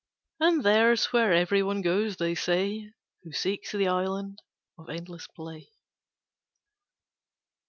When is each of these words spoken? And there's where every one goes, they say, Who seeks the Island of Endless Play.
And 0.39 0.63
there's 0.63 1.13
where 1.13 1.31
every 1.31 1.61
one 1.61 1.83
goes, 1.83 2.15
they 2.15 2.33
say, 2.33 2.89
Who 3.21 3.31
seeks 3.33 3.71
the 3.71 3.87
Island 3.87 4.41
of 4.75 4.89
Endless 4.89 5.27
Play. 5.27 5.69